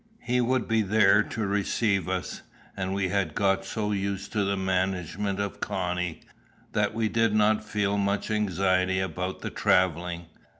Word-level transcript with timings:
He 0.23 0.41
would 0.41 0.67
be 0.67 0.81
there 0.81 1.21
to 1.21 1.45
receive 1.45 2.09
us, 2.09 2.41
and 2.75 2.95
we 2.95 3.09
had 3.09 3.35
got 3.35 3.65
so 3.65 3.91
used 3.91 4.31
to 4.31 4.43
the 4.43 4.57
management 4.57 5.39
of 5.39 5.59
Connie, 5.59 6.21
that 6.71 6.95
we 6.95 7.07
did 7.07 7.35
not 7.35 7.63
feel 7.63 7.99
much 7.99 8.31
anxiety 8.31 8.99
about 8.99 9.41
the 9.41 9.51
travelling. 9.51 10.25